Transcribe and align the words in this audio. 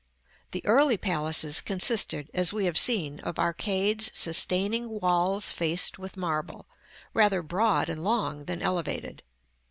The 0.49 0.65
early 0.65 0.97
palaces 0.97 1.61
consisted, 1.61 2.27
as 2.33 2.51
we 2.51 2.65
have 2.65 2.75
seen, 2.75 3.19
of 3.19 3.37
arcades 3.37 4.09
sustaining 4.15 4.99
walls 4.99 5.51
faced 5.51 5.99
with 5.99 6.17
marble, 6.17 6.65
rather 7.13 7.43
broad 7.43 7.87
and 7.87 8.03
long 8.03 8.45
than 8.45 8.63
elevated. 8.63 9.21